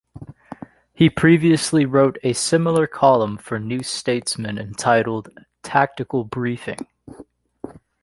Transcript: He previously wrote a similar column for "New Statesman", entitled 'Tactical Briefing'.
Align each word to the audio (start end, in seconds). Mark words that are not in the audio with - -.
He 0.95 1.11
previously 1.11 1.85
wrote 1.85 2.17
a 2.23 2.33
similar 2.33 2.87
column 2.87 3.37
for 3.37 3.59
"New 3.59 3.83
Statesman", 3.83 4.57
entitled 4.57 5.29
'Tactical 5.61 6.23
Briefing'. 6.23 6.87